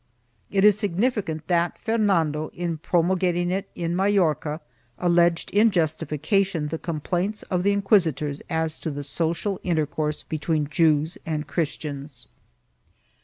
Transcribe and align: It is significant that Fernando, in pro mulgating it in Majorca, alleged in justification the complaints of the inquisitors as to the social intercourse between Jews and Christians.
It 0.49 0.63
is 0.63 0.79
significant 0.79 1.45
that 1.47 1.77
Fernando, 1.77 2.49
in 2.55 2.79
pro 2.79 3.03
mulgating 3.03 3.51
it 3.51 3.69
in 3.75 3.95
Majorca, 3.95 4.59
alleged 4.97 5.51
in 5.51 5.69
justification 5.69 6.69
the 6.69 6.79
complaints 6.79 7.43
of 7.53 7.61
the 7.61 7.71
inquisitors 7.71 8.41
as 8.49 8.79
to 8.79 8.89
the 8.89 9.03
social 9.03 9.59
intercourse 9.61 10.23
between 10.23 10.65
Jews 10.71 11.19
and 11.23 11.45
Christians. 11.45 12.25